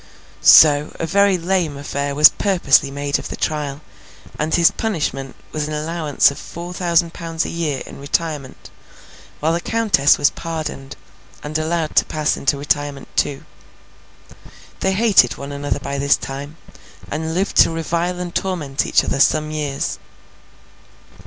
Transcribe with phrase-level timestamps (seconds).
[0.41, 3.81] So, a very lame affair was purposely made of the trial,
[4.39, 8.71] and his punishment was an allowance of four thousand pounds a year in retirement,
[9.41, 10.95] while the Countess was pardoned,
[11.43, 13.45] and allowed to pass into retirement too.
[14.79, 16.57] They hated one another by this time,
[17.11, 19.99] and lived to revile and torment each other some years.